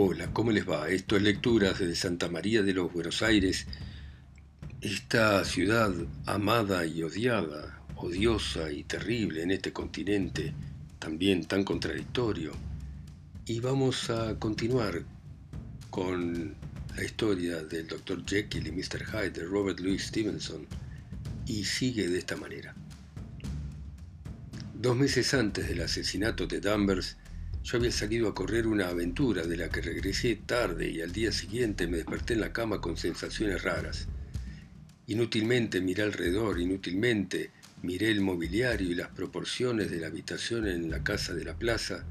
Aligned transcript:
Hola, 0.00 0.32
¿cómo 0.32 0.52
les 0.52 0.64
va? 0.64 0.88
Esto 0.88 1.16
es 1.16 1.22
Lecturas 1.22 1.80
de 1.80 1.96
Santa 1.96 2.28
María 2.28 2.62
de 2.62 2.72
los 2.72 2.92
Buenos 2.92 3.20
Aires, 3.20 3.66
esta 4.80 5.44
ciudad 5.44 5.92
amada 6.24 6.86
y 6.86 7.02
odiada, 7.02 7.82
odiosa 7.96 8.70
y 8.70 8.84
terrible 8.84 9.42
en 9.42 9.50
este 9.50 9.72
continente, 9.72 10.54
también 11.00 11.46
tan 11.46 11.64
contradictorio. 11.64 12.52
Y 13.44 13.58
vamos 13.58 14.08
a 14.08 14.38
continuar 14.38 15.02
con 15.90 16.54
la 16.96 17.04
historia 17.04 17.64
del 17.64 17.88
Dr. 17.88 18.24
Jekyll 18.24 18.68
y 18.68 18.70
Mr. 18.70 19.04
Hyde 19.04 19.30
de 19.30 19.46
Robert 19.46 19.80
Louis 19.80 20.00
Stevenson, 20.00 20.64
y 21.44 21.64
sigue 21.64 22.06
de 22.06 22.18
esta 22.18 22.36
manera. 22.36 22.72
Dos 24.74 24.96
meses 24.96 25.34
antes 25.34 25.66
del 25.66 25.82
asesinato 25.82 26.46
de 26.46 26.60
Danvers, 26.60 27.16
yo 27.64 27.78
había 27.78 27.92
salido 27.92 28.28
a 28.28 28.34
correr 28.34 28.66
una 28.66 28.88
aventura 28.88 29.46
de 29.46 29.56
la 29.56 29.68
que 29.68 29.80
regresé 29.80 30.36
tarde 30.36 30.90
y 30.90 31.00
al 31.02 31.12
día 31.12 31.32
siguiente 31.32 31.86
me 31.86 31.98
desperté 31.98 32.34
en 32.34 32.40
la 32.40 32.52
cama 32.52 32.80
con 32.80 32.96
sensaciones 32.96 33.62
raras. 33.62 34.08
Inútilmente 35.06 35.80
miré 35.80 36.02
alrededor, 36.02 36.60
inútilmente 36.60 37.50
miré 37.82 38.10
el 38.10 38.20
mobiliario 38.20 38.90
y 38.90 38.94
las 38.94 39.08
proporciones 39.08 39.90
de 39.90 40.00
la 40.00 40.08
habitación 40.08 40.66
en 40.66 40.90
la 40.90 41.02
casa 41.02 41.34
de 41.34 41.44
la 41.44 41.56
plaza. 41.56 42.04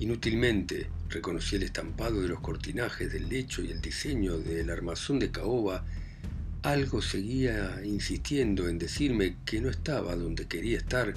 Inútilmente 0.00 0.88
reconocí 1.08 1.56
el 1.56 1.64
estampado 1.64 2.20
de 2.20 2.28
los 2.28 2.40
cortinajes 2.40 3.12
del 3.12 3.28
lecho 3.28 3.62
y 3.62 3.70
el 3.70 3.80
diseño 3.80 4.38
del 4.38 4.70
armazón 4.70 5.18
de 5.18 5.30
caoba. 5.30 5.84
Algo 6.62 7.02
seguía 7.02 7.80
insistiendo 7.84 8.68
en 8.68 8.78
decirme 8.78 9.36
que 9.44 9.60
no 9.60 9.68
estaba 9.68 10.16
donde 10.16 10.46
quería 10.46 10.78
estar, 10.78 11.14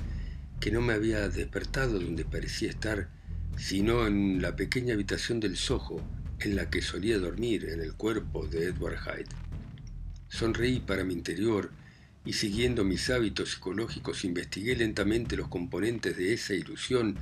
que 0.59 0.71
no 0.71 0.81
me 0.81 0.93
había 0.93 1.29
despertado 1.29 1.99
donde 1.99 2.25
parecía 2.25 2.69
estar, 2.69 3.09
sino 3.57 4.05
en 4.05 4.41
la 4.41 4.55
pequeña 4.55 4.93
habitación 4.93 5.39
del 5.39 5.57
Soho 5.57 6.01
en 6.39 6.55
la 6.55 6.69
que 6.69 6.81
solía 6.81 7.17
dormir 7.17 7.65
en 7.69 7.81
el 7.81 7.93
cuerpo 7.93 8.45
de 8.47 8.65
Edward 8.65 8.99
Hyde. 8.99 9.35
Sonreí 10.29 10.79
para 10.79 11.03
mi 11.03 11.13
interior 11.13 11.71
y 12.23 12.33
siguiendo 12.33 12.83
mis 12.83 13.09
hábitos 13.09 13.51
psicológicos 13.51 14.23
investigué 14.25 14.75
lentamente 14.75 15.35
los 15.35 15.47
componentes 15.47 16.15
de 16.17 16.33
esa 16.33 16.53
ilusión 16.53 17.17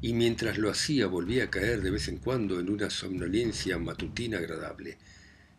y 0.00 0.14
mientras 0.14 0.56
lo 0.56 0.70
hacía 0.70 1.06
volví 1.06 1.40
a 1.40 1.50
caer 1.50 1.82
de 1.82 1.90
vez 1.90 2.08
en 2.08 2.18
cuando 2.18 2.58
en 2.58 2.70
una 2.70 2.88
somnolencia 2.88 3.78
matutina 3.78 4.38
agradable. 4.38 4.96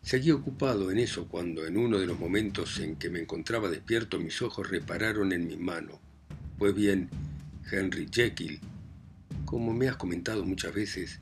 Seguí 0.02 0.32
ocupado 0.32 0.90
en 0.90 1.00
eso 1.00 1.28
cuando 1.28 1.66
en 1.68 1.78
uno 1.78 2.00
de 2.00 2.06
los 2.08 2.18
momentos 2.18 2.80
en 2.80 2.96
que 2.96 3.10
me 3.10 3.20
encontraba 3.20 3.70
despierto 3.70 4.20
mis 4.20 4.42
ojos 4.42 4.70
repararon 4.70 5.32
en 5.34 5.48
mi 5.48 5.58
mano. 5.58 6.00
Pues 6.58 6.74
bien, 6.74 7.10
Henry 7.70 8.08
Jekyll 8.10 8.60
como 9.48 9.74
me 9.74 9.88
has 9.88 9.96
comentado 9.96 10.44
muchas 10.44 10.76
veces, 10.76 11.20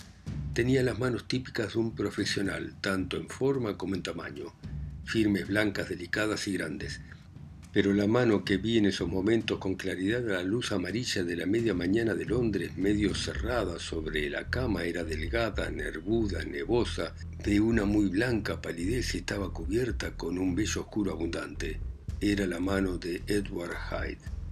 tenía 0.55 0.81
las 0.81 0.97
manos 0.97 1.27
típicas 1.27 1.73
de 1.73 1.79
un 1.79 1.93
profesional, 1.93 2.73
tanto 2.81 3.17
en 3.17 3.29
forma 3.29 3.77
como 3.77 3.93
en 3.93 4.01
tamaño, 4.01 4.51
firmes, 5.05 5.47
blancas, 5.47 5.89
delicadas 5.89 6.47
y 6.47 6.53
grandes. 6.53 7.01
Pero 7.71 7.93
la 7.93 8.07
mano 8.07 8.43
que 8.43 8.57
vi 8.57 8.79
en 8.79 8.87
esos 8.87 9.07
momentos 9.07 9.59
con 9.59 9.75
claridad 9.75 10.27
a 10.31 10.37
la 10.37 10.43
luz 10.43 10.71
amarilla 10.71 11.23
de 11.23 11.35
la 11.35 11.45
media 11.45 11.75
mañana 11.75 12.15
de 12.15 12.25
Londres, 12.25 12.75
medio 12.77 13.13
cerrada 13.13 13.77
sobre 13.77 14.27
la 14.27 14.49
cama, 14.49 14.85
era 14.85 15.03
delgada, 15.03 15.69
nervuda, 15.69 16.43
nevosa, 16.45 17.13
de 17.43 17.59
una 17.59 17.85
muy 17.85 18.07
blanca 18.07 18.59
palidez 18.59 19.13
y 19.13 19.19
estaba 19.19 19.53
cubierta 19.53 20.17
con 20.17 20.39
un 20.39 20.55
vello 20.55 20.81
oscuro 20.81 21.11
abundante. 21.11 21.79
Era 22.19 22.47
la 22.47 22.59
mano 22.59 22.97
de 22.97 23.21
Edward 23.27 23.75
Hyde. 23.91 24.44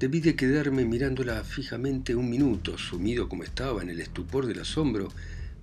Debí 0.00 0.20
de 0.20 0.34
quedarme 0.34 0.86
mirándola 0.86 1.44
fijamente 1.44 2.14
un 2.16 2.30
minuto, 2.30 2.78
sumido 2.78 3.28
como 3.28 3.44
estaba 3.44 3.82
en 3.82 3.90
el 3.90 4.00
estupor 4.00 4.46
del 4.46 4.60
asombro, 4.60 5.10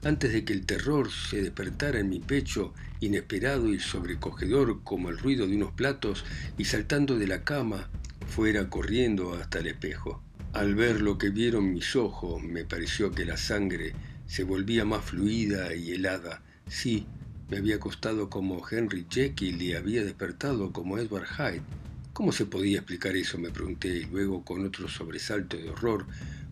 antes 0.03 0.31
de 0.31 0.45
que 0.45 0.53
el 0.53 0.67
terror 0.67 1.09
se 1.11 1.41
despertara 1.41 1.99
en 1.99 2.09
mi 2.09 2.19
pecho, 2.19 2.71
inesperado 2.99 3.73
y 3.73 3.79
sobrecogedor 3.79 4.83
como 4.83 5.09
el 5.09 5.17
ruido 5.17 5.47
de 5.47 5.55
unos 5.55 5.71
platos, 5.71 6.23
y 6.55 6.65
saltando 6.65 7.17
de 7.17 7.25
la 7.25 7.43
cama, 7.43 7.89
fuera 8.27 8.69
corriendo 8.69 9.33
hasta 9.33 9.57
el 9.57 9.65
espejo. 9.65 10.21
Al 10.53 10.75
ver 10.75 11.01
lo 11.01 11.17
que 11.17 11.31
vieron 11.31 11.73
mis 11.73 11.95
ojos, 11.95 12.43
me 12.43 12.63
pareció 12.63 13.09
que 13.09 13.25
la 13.25 13.37
sangre 13.37 13.93
se 14.27 14.43
volvía 14.43 14.85
más 14.85 15.03
fluida 15.03 15.73
y 15.73 15.93
helada. 15.93 16.43
Sí, 16.69 17.07
me 17.49 17.57
había 17.57 17.77
acostado 17.77 18.29
como 18.29 18.63
Henry 18.69 19.07
Jekyll 19.09 19.59
y 19.59 19.73
había 19.73 20.03
despertado 20.03 20.71
como 20.71 20.99
Edward 20.99 21.25
Hyde. 21.25 21.86
¿Cómo 22.17 22.31
se 22.31 22.47
podía 22.47 22.79
explicar 22.79 23.15
eso? 23.15 23.37
me 23.37 23.51
pregunté, 23.51 23.89
y 23.89 24.05
luego 24.05 24.43
con 24.43 24.65
otro 24.65 24.87
sobresalto 24.87 25.55
de 25.55 25.69
horror, 25.69 26.07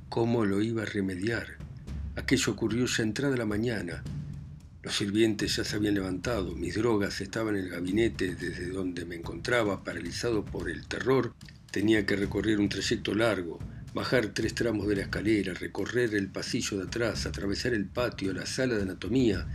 ¿cómo 0.09 0.45
lo 0.45 0.61
iba 0.61 0.83
a 0.83 0.85
remediar? 0.85 1.57
Aquello 2.15 2.53
ocurrió 2.53 2.85
ya 2.85 3.01
entrada 3.01 3.35
la 3.35 3.47
mañana. 3.47 4.03
Los 4.83 4.95
sirvientes 4.95 5.55
ya 5.55 5.63
se 5.63 5.75
habían 5.75 5.95
levantado, 5.95 6.53
mis 6.53 6.75
drogas 6.75 7.19
estaban 7.19 7.55
en 7.55 7.63
el 7.63 7.69
gabinete 7.71 8.35
desde 8.35 8.69
donde 8.69 9.05
me 9.05 9.15
encontraba, 9.15 9.83
paralizado 9.83 10.45
por 10.45 10.69
el 10.69 10.85
terror. 10.85 11.33
Tenía 11.71 12.05
que 12.05 12.15
recorrer 12.15 12.59
un 12.59 12.69
trayecto 12.69 13.15
largo, 13.15 13.57
bajar 13.95 14.27
tres 14.35 14.53
tramos 14.53 14.87
de 14.87 14.97
la 14.97 15.01
escalera, 15.01 15.55
recorrer 15.55 16.13
el 16.13 16.27
pasillo 16.27 16.77
de 16.77 16.83
atrás, 16.83 17.25
atravesar 17.25 17.73
el 17.73 17.87
patio, 17.87 18.33
la 18.33 18.45
sala 18.45 18.75
de 18.75 18.83
anatomía. 18.83 19.47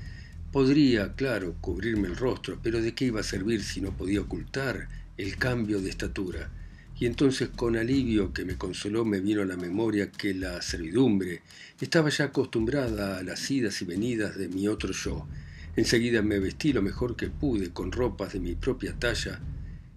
Podría, 0.50 1.14
claro, 1.14 1.54
cubrirme 1.60 2.08
el 2.08 2.16
rostro, 2.16 2.58
pero 2.60 2.82
¿de 2.82 2.96
qué 2.96 3.04
iba 3.04 3.20
a 3.20 3.22
servir 3.22 3.62
si 3.62 3.80
no 3.80 3.96
podía 3.96 4.22
ocultar 4.22 4.88
el 5.20 5.36
cambio 5.36 5.82
de 5.82 5.90
estatura, 5.90 6.50
y 6.98 7.04
entonces 7.04 7.50
con 7.50 7.76
alivio 7.76 8.32
que 8.32 8.46
me 8.46 8.56
consoló 8.56 9.04
me 9.04 9.20
vino 9.20 9.42
a 9.42 9.44
la 9.44 9.58
memoria 9.58 10.10
que 10.10 10.32
la 10.32 10.62
servidumbre 10.62 11.42
estaba 11.78 12.08
ya 12.08 12.26
acostumbrada 12.26 13.18
a 13.18 13.22
las 13.22 13.50
idas 13.50 13.82
y 13.82 13.84
venidas 13.84 14.38
de 14.38 14.48
mi 14.48 14.66
otro 14.66 14.92
yo. 14.92 15.28
Enseguida 15.76 16.22
me 16.22 16.38
vestí 16.38 16.72
lo 16.72 16.80
mejor 16.80 17.16
que 17.16 17.28
pude 17.28 17.68
con 17.68 17.92
ropas 17.92 18.32
de 18.32 18.40
mi 18.40 18.54
propia 18.54 18.98
talla 18.98 19.40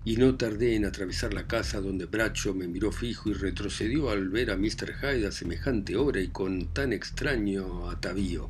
y 0.03 0.17
no 0.17 0.35
tardé 0.35 0.75
en 0.75 0.83
atravesar 0.83 1.33
la 1.33 1.47
casa 1.47 1.79
donde 1.79 2.06
Bracho 2.06 2.53
me 2.53 2.67
miró 2.67 2.91
fijo 2.91 3.29
y 3.29 3.33
retrocedió 3.33 4.09
al 4.09 4.28
ver 4.28 4.51
a 4.51 4.57
Mr. 4.57 4.94
Hyde 5.01 5.28
a 5.28 5.31
semejante 5.31 5.95
hora 5.95 6.19
y 6.19 6.28
con 6.28 6.73
tan 6.73 6.91
extraño 6.91 7.89
atavío. 7.89 8.50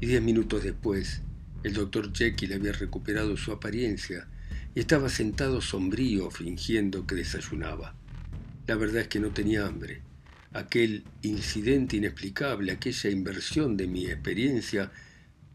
Y 0.00 0.06
diez 0.06 0.22
minutos 0.22 0.64
después, 0.64 1.20
el 1.62 1.74
doctor 1.74 2.10
Jekyll 2.10 2.54
había 2.54 2.72
recuperado 2.72 3.36
su 3.36 3.52
apariencia 3.52 4.28
estaba 4.80 5.08
sentado 5.08 5.60
sombrío 5.60 6.30
fingiendo 6.30 7.06
que 7.06 7.14
desayunaba. 7.14 7.94
La 8.66 8.74
verdad 8.74 9.02
es 9.02 9.08
que 9.08 9.20
no 9.20 9.30
tenía 9.30 9.66
hambre. 9.66 10.02
Aquel 10.52 11.04
incidente 11.22 11.96
inexplicable, 11.96 12.72
aquella 12.72 13.10
inversión 13.10 13.76
de 13.76 13.86
mi 13.86 14.06
experiencia, 14.06 14.90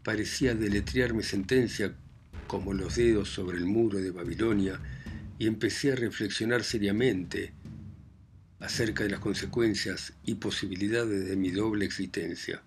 parecía 0.02 0.54
deletrearme 0.54 1.22
sentencia 1.22 1.94
como 2.46 2.72
los 2.72 2.96
dedos 2.96 3.28
sobre 3.28 3.58
el 3.58 3.66
muro 3.66 3.98
de 3.98 4.10
Babilonia 4.10 4.80
y 5.38 5.46
empecé 5.46 5.92
a 5.92 5.96
reflexionar 5.96 6.64
seriamente 6.64 7.52
acerca 8.58 9.04
de 9.04 9.10
las 9.10 9.20
consecuencias 9.20 10.14
y 10.24 10.34
posibilidades 10.34 11.26
de 11.28 11.36
mi 11.36 11.50
doble 11.50 11.84
existencia. 11.84 12.62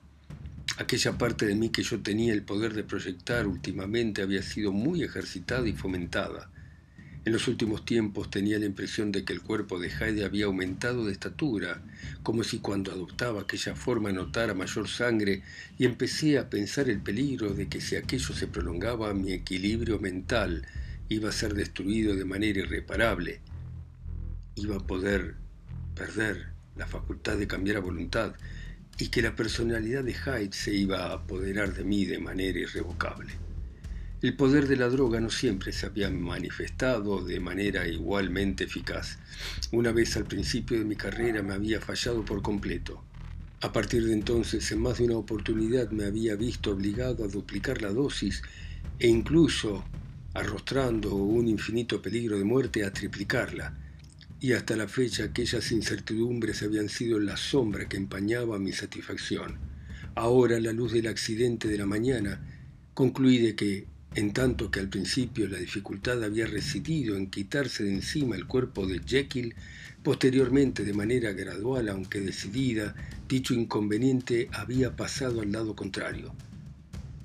Aquella 0.78 1.20
parte 1.20 1.46
de 1.46 1.54
mí 1.54 1.70
que 1.70 1.84
yo 1.84 2.02
tenía 2.02 2.34
el 2.34 2.42
poder 2.42 2.74
de 2.74 2.84
proyectar 2.84 3.46
últimamente 3.46 4.24
había 4.24 4.42
sido 4.42 4.72
muy 4.72 5.04
ejercitada 5.04 5.68
y 5.68 5.74
fomentada. 5.74 6.50
En 7.26 7.32
los 7.32 7.48
últimos 7.48 7.86
tiempos 7.86 8.32
tenía 8.32 8.58
la 8.58 8.66
impresión 8.66 9.12
de 9.12 9.24
que 9.24 9.34
el 9.34 9.42
cuerpo 9.42 9.80
de 9.80 9.90
Heide 9.90 10.26
había 10.26 10.46
aumentado 10.46 11.06
de 11.06 11.12
estatura, 11.12 11.82
como 12.24 12.44
si 12.44 12.58
cuando 12.58 12.92
adoptaba 12.92 13.42
aquella 13.42 13.76
forma 13.76 14.12
notara 14.12 14.56
mayor 14.56 14.90
sangre, 14.90 15.44
y 15.78 15.86
empecé 15.86 16.40
a 16.40 16.50
pensar 16.50 16.90
el 16.90 17.02
peligro 17.02 17.54
de 17.54 17.70
que 17.70 17.80
si 17.80 17.96
aquello 17.96 18.34
se 18.34 18.48
prolongaba 18.48 19.14
mi 19.14 19.32
equilibrio 19.32 20.00
mental 20.00 20.66
iba 21.08 21.30
a 21.30 21.34
ser 21.34 21.54
destruido 21.54 22.16
de 22.16 22.26
manera 22.26 22.60
irreparable. 22.60 23.42
Iba 24.56 24.78
a 24.78 24.88
poder 24.88 25.36
perder 25.96 26.48
la 26.76 26.88
facultad 26.88 27.38
de 27.38 27.48
cambiar 27.48 27.78
a 27.78 27.82
voluntad, 27.82 28.34
y 28.98 29.08
que 29.08 29.22
la 29.22 29.36
personalidad 29.36 30.04
de 30.04 30.14
Hyde 30.14 30.54
se 30.54 30.74
iba 30.74 31.08
a 31.08 31.14
apoderar 31.14 31.74
de 31.74 31.84
mí 31.84 32.06
de 32.06 32.20
manera 32.20 32.60
irrevocable. 32.60 33.34
El 34.22 34.36
poder 34.36 34.68
de 34.68 34.78
la 34.78 34.88
droga 34.88 35.20
no 35.20 35.30
siempre 35.30 35.74
se 35.74 35.86
había 35.86 36.10
manifestado 36.10 37.24
de 37.26 37.40
manera 37.40 37.88
igualmente 37.88 38.64
eficaz. 38.64 39.18
Una 39.72 39.92
vez 39.92 40.16
al 40.16 40.26
principio 40.26 40.78
de 40.78 40.86
mi 40.86 40.96
carrera 40.96 41.44
me 41.44 41.54
había 41.54 41.82
fallado 41.82 42.24
por 42.24 42.42
completo. 42.42 43.04
A 43.62 43.74
partir 43.74 44.06
de 44.06 44.14
entonces, 44.14 44.72
en 44.72 44.80
más 44.80 45.00
de 45.00 45.06
una 45.06 45.18
oportunidad 45.18 45.90
me 45.92 46.06
había 46.06 46.36
visto 46.36 46.72
obligado 46.72 47.26
a 47.26 47.28
duplicar 47.28 47.82
la 47.82 47.90
dosis 47.90 48.42
e 49.00 49.08
incluso, 49.08 49.84
arrostrando 50.34 51.16
un 51.16 51.48
infinito 51.48 52.02
peligro 52.02 52.38
de 52.38 52.46
muerte, 52.46 52.86
a 52.86 52.94
triplicarla 52.94 53.83
y 54.44 54.52
hasta 54.52 54.76
la 54.76 54.90
fecha 54.90 55.24
aquellas 55.24 55.72
incertidumbres 55.72 56.64
habían 56.64 56.90
sido 56.90 57.18
la 57.18 57.38
sombra 57.38 57.88
que 57.88 57.96
empañaba 57.96 58.60
mi 58.60 58.74
satisfacción. 58.74 59.58
Ahora, 60.16 60.60
la 60.60 60.74
luz 60.74 60.92
del 60.92 61.08
accidente 61.08 61.70
de 61.70 61.78
la 61.78 61.86
mañana, 61.86 62.46
concluí 62.94 63.38
de 63.38 63.56
que, 63.56 63.88
en 64.16 64.34
tanto 64.34 64.70
que 64.70 64.82
al 64.82 64.90
principio 64.90 65.48
la 65.48 65.60
dificultad 65.60 66.22
había 66.22 66.46
residido 66.46 67.16
en 67.16 67.30
quitarse 67.30 67.86
de 67.86 67.94
encima 67.94 68.36
el 68.36 68.46
cuerpo 68.46 68.86
de 68.86 69.00
Jekyll, 69.00 69.56
posteriormente, 70.04 70.84
de 70.84 70.94
manera 70.94 71.32
gradual 71.32 71.88
aunque 71.88 72.20
decidida, 72.20 72.96
dicho 73.30 73.54
inconveniente 73.54 74.50
había 74.52 74.94
pasado 74.98 75.40
al 75.40 75.54
lado 75.54 75.74
contrario. 75.74 76.36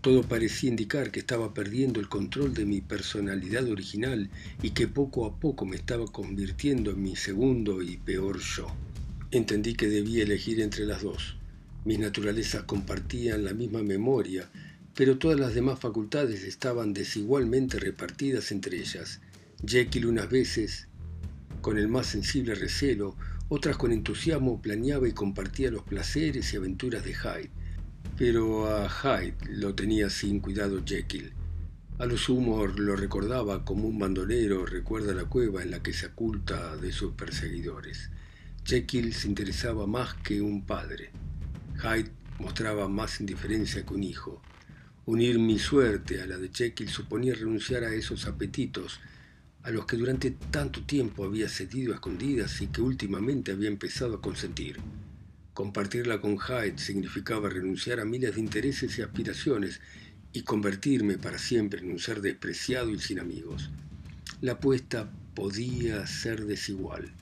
Todo 0.01 0.23
parecía 0.23 0.71
indicar 0.71 1.11
que 1.11 1.19
estaba 1.19 1.53
perdiendo 1.53 1.99
el 1.99 2.09
control 2.09 2.55
de 2.55 2.65
mi 2.65 2.81
personalidad 2.81 3.69
original 3.69 4.31
y 4.63 4.71
que 4.71 4.87
poco 4.87 5.27
a 5.27 5.41
poco 5.41 5.67
me 5.67 5.75
estaba 5.75 6.07
convirtiendo 6.07 6.93
en 6.93 7.03
mi 7.03 7.17
segundo 7.17 7.83
y 7.83 7.97
peor 7.97 8.39
yo. 8.39 8.69
Entendí 9.33 9.75
que 9.75 9.89
debía 9.89 10.23
elegir 10.23 10.61
entre 10.61 10.87
las 10.87 11.03
dos. 11.03 11.37
Mis 11.85 11.99
naturalezas 11.99 12.63
compartían 12.63 13.45
la 13.45 13.55
misma 13.55 13.83
memoria, 13.83 14.49
pero 14.95 15.19
todas 15.19 15.41
las 15.41 15.55
demás 15.55 15.81
facultades 15.81 16.45
estaban 16.45 16.93
desigualmente 16.93 17.81
repartidas 17.81 18.53
entre 18.53 18.79
ellas. 18.79 19.21
Jekyll 19.67 20.07
unas 20.07 20.31
veces, 20.31 20.87
con 21.61 21.77
el 21.77 21.89
más 21.89 22.07
sensible 22.07 22.55
recelo, 22.55 23.17
otras 23.49 23.77
con 23.77 23.91
entusiasmo 23.91 24.63
planeaba 24.63 25.09
y 25.09 25.13
compartía 25.13 25.73
los 25.73 25.83
placeres 25.83 26.53
y 26.53 26.57
aventuras 26.57 27.05
de 27.05 27.15
Hyde 27.15 27.58
pero 28.19 28.67
a 28.67 28.89
Hyde 28.89 29.37
lo 29.49 29.77
tenía 29.77 30.11
sin 30.11 30.41
cuidado 30.41 30.83
Jekyll. 30.85 31.33
A 31.99 32.05
lo 32.05 32.19
sumo 32.19 32.67
lo 32.67 32.97
recordaba 32.97 33.65
como 33.65 33.87
un 33.87 34.01
bandolero 34.01 34.67
recuerda 34.67 35.15
la 35.15 35.27
cueva 35.27 35.63
en 35.63 35.71
la 35.71 35.85
que 35.85 35.93
se 35.93 36.07
oculta 36.07 36.77
de 36.77 36.91
sus 36.91 37.13
perseguidores. 37.13 38.11
Jekyll 38.65 39.15
se 39.15 39.29
interesaba 39.29 39.87
más 39.87 40.15
que 40.15 40.43
un 40.43 40.67
padre. 40.67 41.11
Hyde 41.77 42.11
mostraba 42.41 42.89
más 42.89 43.21
indiferencia 43.21 43.87
que 43.87 43.95
un 43.95 44.03
hijo. 44.03 44.43
Unir 45.07 45.39
mi 45.39 45.61
suerte 45.61 46.21
a 46.21 46.27
la 46.27 46.39
de 46.39 46.51
Jekyll 46.53 46.89
suponía 46.89 47.35
renunciar 47.35 47.85
a 47.85 47.95
esos 47.95 48.27
apetitos 48.27 48.99
a 49.63 49.71
los 49.71 49.87
que 49.87 49.97
durante 49.97 50.33
tanto 50.33 50.83
tiempo 50.83 51.25
había 51.25 51.49
cedido 51.49 51.93
a 51.93 51.97
escondidas 51.97 52.61
y 52.63 52.67
que 52.67 52.81
últimamente 52.81 53.53
había 53.53 53.69
empezado 53.69 54.17
a 54.17 54.21
consentir. 54.21 54.79
Compartirla 55.59 56.21
con 56.21 56.39
Hyde 56.39 56.79
significaba 56.79 57.49
renunciar 57.49 57.99
a 57.99 58.05
miles 58.05 58.37
de 58.37 58.41
intereses 58.41 58.97
y 58.97 59.03
aspiraciones 59.03 59.81
y 60.33 60.43
convertirme 60.43 61.19
para 61.19 61.37
siempre 61.37 61.81
en 61.81 61.91
un 61.91 61.99
ser 61.99 62.21
despreciado 62.21 62.91
y 62.91 63.01
sin 63.01 63.19
amigos. 63.19 63.69
La 64.41 64.53
apuesta 64.53 65.11
podía 65.35 66.07
ser 66.07 66.47
desigual, 66.47 67.13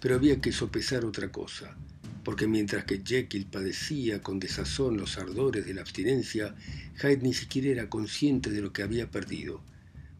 pero 0.00 0.14
había 0.14 0.40
que 0.40 0.50
sopesar 0.50 1.04
otra 1.04 1.30
cosa, 1.30 1.76
porque 2.24 2.46
mientras 2.46 2.86
que 2.86 3.02
Jekyll 3.04 3.44
padecía 3.44 4.22
con 4.22 4.40
desazón 4.40 4.96
los 4.96 5.18
ardores 5.18 5.66
de 5.66 5.74
la 5.74 5.82
abstinencia, 5.82 6.54
Hyde 7.02 7.18
ni 7.18 7.34
siquiera 7.34 7.68
era 7.68 7.90
consciente 7.90 8.48
de 8.48 8.62
lo 8.62 8.72
que 8.72 8.82
había 8.82 9.10
perdido. 9.10 9.60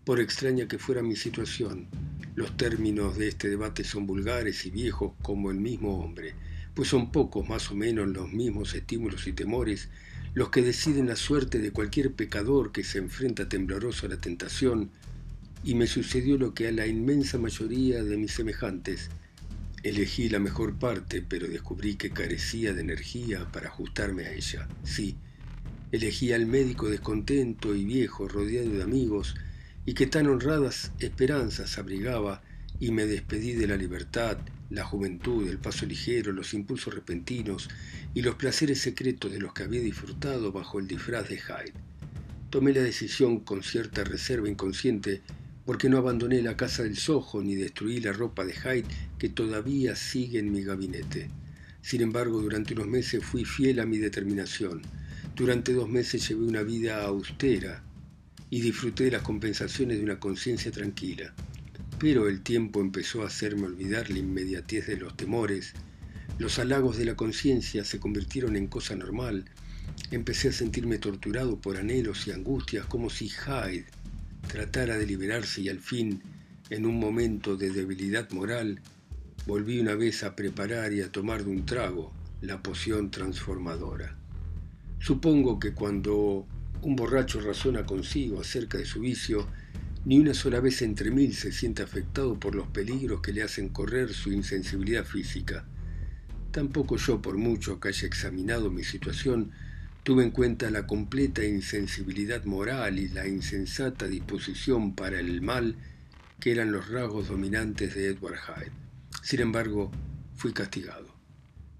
Por 0.04 0.20
extraña 0.20 0.68
que 0.68 0.78
fuera 0.78 1.02
mi 1.02 1.16
situación, 1.16 1.88
los 2.34 2.58
términos 2.58 3.16
de 3.16 3.28
este 3.28 3.48
debate 3.48 3.84
son 3.84 4.06
vulgares 4.06 4.66
y 4.66 4.70
viejos 4.70 5.14
como 5.22 5.50
el 5.50 5.56
mismo 5.56 6.04
hombre, 6.04 6.34
pues 6.74 6.88
son 6.88 7.12
pocos 7.12 7.48
más 7.48 7.70
o 7.70 7.74
menos 7.74 8.08
los 8.08 8.32
mismos 8.32 8.74
estímulos 8.74 9.26
y 9.26 9.32
temores 9.32 9.88
los 10.34 10.50
que 10.50 10.62
deciden 10.62 11.06
la 11.06 11.14
suerte 11.14 11.60
de 11.60 11.70
cualquier 11.70 12.12
pecador 12.12 12.72
que 12.72 12.82
se 12.82 12.98
enfrenta 12.98 13.48
tembloroso 13.48 14.06
a 14.06 14.08
la 14.08 14.16
tentación, 14.16 14.90
y 15.62 15.76
me 15.76 15.86
sucedió 15.86 16.36
lo 16.36 16.54
que 16.54 16.66
a 16.68 16.72
la 16.72 16.88
inmensa 16.88 17.38
mayoría 17.38 18.02
de 18.02 18.16
mis 18.16 18.32
semejantes. 18.32 19.10
Elegí 19.84 20.28
la 20.28 20.40
mejor 20.40 20.74
parte, 20.74 21.22
pero 21.22 21.46
descubrí 21.46 21.94
que 21.94 22.10
carecía 22.10 22.74
de 22.74 22.80
energía 22.80 23.46
para 23.52 23.68
ajustarme 23.68 24.26
a 24.26 24.32
ella. 24.32 24.68
Sí, 24.82 25.16
elegí 25.92 26.32
al 26.32 26.46
médico 26.46 26.90
descontento 26.90 27.76
y 27.76 27.84
viejo, 27.84 28.26
rodeado 28.26 28.70
de 28.70 28.82
amigos, 28.82 29.36
y 29.86 29.94
que 29.94 30.08
tan 30.08 30.26
honradas 30.26 30.90
esperanzas 30.98 31.78
abrigaba, 31.78 32.42
y 32.80 32.90
me 32.90 33.06
despedí 33.06 33.52
de 33.52 33.68
la 33.68 33.76
libertad, 33.76 34.36
la 34.74 34.84
juventud, 34.84 35.48
el 35.48 35.58
paso 35.58 35.86
ligero, 35.86 36.32
los 36.32 36.54
impulsos 36.54 36.94
repentinos 36.94 37.68
y 38.14 38.22
los 38.22 38.34
placeres 38.34 38.80
secretos 38.80 39.32
de 39.32 39.40
los 39.40 39.52
que 39.52 39.62
había 39.62 39.80
disfrutado 39.80 40.52
bajo 40.52 40.78
el 40.78 40.86
disfraz 40.86 41.28
de 41.28 41.36
Hyde. 41.36 41.72
Tomé 42.50 42.72
la 42.72 42.82
decisión 42.82 43.40
con 43.40 43.62
cierta 43.62 44.04
reserva 44.04 44.48
inconsciente 44.48 45.22
porque 45.64 45.88
no 45.88 45.98
abandoné 45.98 46.42
la 46.42 46.56
casa 46.56 46.82
del 46.82 46.96
Soho 46.96 47.42
ni 47.42 47.54
destruí 47.54 48.00
la 48.00 48.12
ropa 48.12 48.44
de 48.44 48.52
Hyde 48.52 48.88
que 49.18 49.28
todavía 49.28 49.96
sigue 49.96 50.38
en 50.38 50.52
mi 50.52 50.62
gabinete. 50.62 51.30
Sin 51.80 52.00
embargo, 52.00 52.40
durante 52.40 52.74
unos 52.74 52.86
meses 52.86 53.24
fui 53.24 53.44
fiel 53.44 53.80
a 53.80 53.86
mi 53.86 53.98
determinación. 53.98 54.82
Durante 55.34 55.72
dos 55.72 55.88
meses 55.88 56.28
llevé 56.28 56.44
una 56.44 56.62
vida 56.62 57.04
austera 57.04 57.82
y 58.50 58.60
disfruté 58.60 59.04
de 59.04 59.10
las 59.12 59.22
compensaciones 59.22 59.98
de 59.98 60.04
una 60.04 60.20
conciencia 60.20 60.70
tranquila. 60.70 61.34
Pero 62.04 62.28
el 62.28 62.42
tiempo 62.42 62.82
empezó 62.82 63.22
a 63.22 63.28
hacerme 63.28 63.64
olvidar 63.64 64.10
la 64.10 64.18
inmediatez 64.18 64.88
de 64.88 64.98
los 64.98 65.16
temores. 65.16 65.72
Los 66.38 66.58
halagos 66.58 66.98
de 66.98 67.06
la 67.06 67.14
conciencia 67.14 67.82
se 67.82 67.98
convirtieron 67.98 68.56
en 68.56 68.66
cosa 68.66 68.94
normal. 68.94 69.46
Empecé 70.10 70.48
a 70.48 70.52
sentirme 70.52 70.98
torturado 70.98 71.58
por 71.58 71.78
anhelos 71.78 72.26
y 72.26 72.32
angustias, 72.32 72.84
como 72.84 73.08
si 73.08 73.30
Hyde 73.30 73.86
tratara 74.48 74.98
de 74.98 75.06
liberarse 75.06 75.62
y 75.62 75.70
al 75.70 75.78
fin, 75.78 76.20
en 76.68 76.84
un 76.84 77.00
momento 77.00 77.56
de 77.56 77.70
debilidad 77.70 78.30
moral, 78.32 78.82
volví 79.46 79.80
una 79.80 79.94
vez 79.94 80.24
a 80.24 80.36
preparar 80.36 80.92
y 80.92 81.00
a 81.00 81.10
tomar 81.10 81.42
de 81.42 81.52
un 81.52 81.64
trago 81.64 82.12
la 82.42 82.62
poción 82.62 83.10
transformadora. 83.10 84.14
Supongo 84.98 85.58
que 85.58 85.72
cuando 85.72 86.46
un 86.82 86.96
borracho 86.96 87.40
razona 87.40 87.86
consigo 87.86 88.42
acerca 88.42 88.76
de 88.76 88.84
su 88.84 89.00
vicio, 89.00 89.48
ni 90.04 90.18
una 90.18 90.34
sola 90.34 90.60
vez 90.60 90.82
entre 90.82 91.10
mil 91.10 91.34
se 91.34 91.50
siente 91.50 91.82
afectado 91.82 92.38
por 92.38 92.54
los 92.54 92.68
peligros 92.68 93.22
que 93.22 93.32
le 93.32 93.42
hacen 93.42 93.70
correr 93.70 94.12
su 94.12 94.32
insensibilidad 94.32 95.04
física. 95.04 95.64
Tampoco 96.50 96.96
yo, 96.96 97.22
por 97.22 97.38
mucho 97.38 97.80
que 97.80 97.88
haya 97.88 98.06
examinado 98.06 98.70
mi 98.70 98.84
situación, 98.84 99.52
tuve 100.02 100.22
en 100.22 100.30
cuenta 100.30 100.70
la 100.70 100.86
completa 100.86 101.42
insensibilidad 101.42 102.44
moral 102.44 102.98
y 102.98 103.08
la 103.08 103.26
insensata 103.26 104.06
disposición 104.06 104.94
para 104.94 105.18
el 105.18 105.40
mal 105.40 105.76
que 106.38 106.52
eran 106.52 106.70
los 106.70 106.90
rasgos 106.90 107.28
dominantes 107.28 107.94
de 107.94 108.08
Edward 108.08 108.36
Hyde. 108.36 108.72
Sin 109.22 109.40
embargo, 109.40 109.90
fui 110.36 110.52
castigado. 110.52 111.14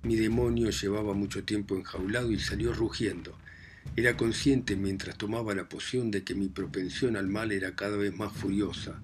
Mi 0.03 0.17
demonio 0.17 0.70
llevaba 0.70 1.12
mucho 1.12 1.44
tiempo 1.44 1.77
enjaulado 1.77 2.32
y 2.32 2.38
salió 2.38 2.73
rugiendo. 2.73 3.37
Era 3.97 4.17
consciente 4.17 4.77
mientras 4.77 5.17
tomaba 5.17 5.55
la 5.55 5.69
poción 5.69 6.11
de 6.11 6.25
que 6.25 6.35
mi 6.35 6.49
propensión 6.49 7.17
al 7.17 7.29
mal 7.29 7.53
era 7.53 7.77
cada 7.77 7.97
vez 7.97 8.17
más 8.17 8.33
furiosa. 8.33 9.01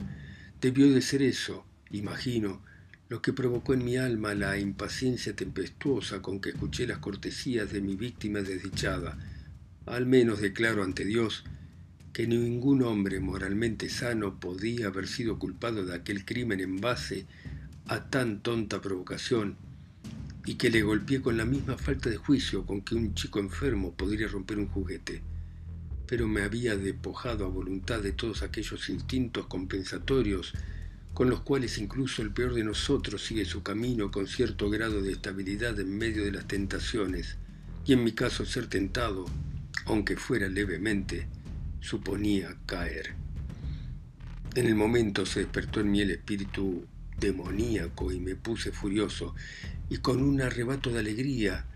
Debió 0.60 0.90
de 0.90 1.00
ser 1.00 1.22
eso, 1.22 1.64
imagino, 1.90 2.60
lo 3.08 3.22
que 3.22 3.32
provocó 3.32 3.74
en 3.74 3.84
mi 3.84 3.96
alma 3.96 4.34
la 4.34 4.58
impaciencia 4.58 5.34
tempestuosa 5.34 6.22
con 6.22 6.40
que 6.40 6.50
escuché 6.50 6.86
las 6.86 6.98
cortesías 6.98 7.72
de 7.72 7.80
mi 7.80 7.96
víctima 7.96 8.40
desdichada. 8.40 9.18
Al 9.86 10.06
menos 10.06 10.40
declaro 10.40 10.84
ante 10.84 11.04
Dios 11.04 11.44
que 12.12 12.26
ningún 12.26 12.82
hombre 12.82 13.20
moralmente 13.20 13.88
sano 13.88 14.38
podía 14.40 14.88
haber 14.88 15.06
sido 15.06 15.38
culpado 15.38 15.84
de 15.84 15.94
aquel 15.94 16.24
crimen 16.24 16.60
en 16.60 16.80
base 16.80 17.26
a 17.86 18.08
tan 18.10 18.40
tonta 18.40 18.80
provocación 18.80 19.56
y 20.50 20.56
que 20.56 20.68
le 20.68 20.82
golpeé 20.82 21.20
con 21.22 21.36
la 21.36 21.44
misma 21.44 21.78
falta 21.78 22.10
de 22.10 22.16
juicio 22.16 22.66
con 22.66 22.80
que 22.80 22.96
un 22.96 23.14
chico 23.14 23.38
enfermo 23.38 23.94
podría 23.94 24.26
romper 24.26 24.58
un 24.58 24.66
juguete. 24.66 25.22
Pero 26.08 26.26
me 26.26 26.42
había 26.42 26.76
despojado 26.76 27.44
a 27.44 27.48
voluntad 27.48 28.00
de 28.00 28.10
todos 28.10 28.42
aquellos 28.42 28.88
instintos 28.88 29.46
compensatorios 29.46 30.52
con 31.14 31.30
los 31.30 31.42
cuales 31.42 31.78
incluso 31.78 32.20
el 32.22 32.32
peor 32.32 32.54
de 32.54 32.64
nosotros 32.64 33.24
sigue 33.24 33.44
su 33.44 33.62
camino 33.62 34.10
con 34.10 34.26
cierto 34.26 34.68
grado 34.70 35.02
de 35.02 35.12
estabilidad 35.12 35.78
en 35.78 35.96
medio 35.96 36.24
de 36.24 36.32
las 36.32 36.48
tentaciones, 36.48 37.36
y 37.86 37.92
en 37.92 38.02
mi 38.02 38.10
caso 38.10 38.44
ser 38.44 38.66
tentado, 38.66 39.26
aunque 39.84 40.16
fuera 40.16 40.48
levemente, 40.48 41.28
suponía 41.78 42.56
caer. 42.66 43.14
En 44.56 44.66
el 44.66 44.74
momento 44.74 45.24
se 45.26 45.44
despertó 45.44 45.78
en 45.78 45.92
mí 45.92 46.00
el 46.00 46.10
espíritu 46.10 46.88
demoníaco 47.20 48.10
y 48.10 48.18
me 48.18 48.34
puse 48.34 48.72
furioso 48.72 49.34
y 49.88 49.98
con 49.98 50.22
un 50.22 50.40
arrebato 50.40 50.90
de 50.90 51.00
alegría 51.00 51.66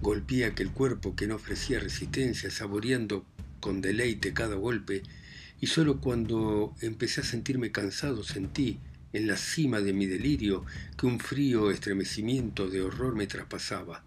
golpeé 0.00 0.44
aquel 0.44 0.70
cuerpo 0.70 1.16
que 1.16 1.26
no 1.26 1.36
ofrecía 1.36 1.80
resistencia, 1.80 2.50
saboreando 2.50 3.24
con 3.60 3.80
deleite 3.80 4.32
cada 4.32 4.54
golpe, 4.54 5.02
y 5.60 5.66
solo 5.66 6.00
cuando 6.00 6.74
empecé 6.80 7.22
a 7.22 7.24
sentirme 7.24 7.72
cansado 7.72 8.22
sentí, 8.22 8.78
en 9.12 9.26
la 9.26 9.36
cima 9.36 9.80
de 9.80 9.92
mi 9.92 10.06
delirio, 10.06 10.64
que 10.96 11.06
un 11.06 11.18
frío 11.18 11.70
estremecimiento 11.70 12.68
de 12.68 12.82
horror 12.82 13.16
me 13.16 13.26
traspasaba. 13.26 14.04